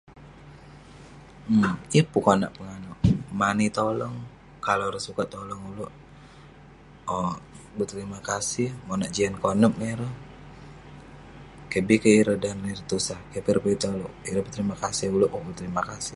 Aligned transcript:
Yeng 1.93 2.07
pun 2.11 2.21
konak 2.27 2.51
peganuk 2.57 2.99
yeng 3.07 3.21
pun 3.25 3.63
tolong 5.33 5.63
oluek 5.69 5.91
owk 7.17 7.37
berterima 7.77 8.19
kasih 8.29 8.69
ngan 8.85 9.03
jian 9.15 9.35
konep 9.43 9.71
ngan 9.75 9.91
ireh 9.95 10.13
keh 11.71 11.83
bi 11.87 11.95
keh 12.03 12.15
ireh 12.21 12.37
tusah 12.89 13.19
ireh 14.29 14.49
terima 14.53 14.75
kasih 14.81 15.05
oluek 15.15 15.31
oluek 15.37 15.55
terima 15.59 15.83
kasih. 15.91 16.09